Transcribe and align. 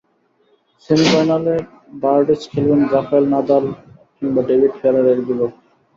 সেমিফাইনালে 0.85 1.55
বার্ডিচ 2.01 2.41
খেলবেন 2.51 2.81
Rafael 2.93 3.25
Nadal 3.33 3.65
কিংবা 4.15 4.41
ডেভিড 4.49 4.73
ফেরারের 4.79 5.19
বিপক্ষে। 5.27 5.67